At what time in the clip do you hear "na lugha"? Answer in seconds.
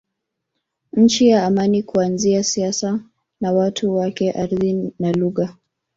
4.99-5.55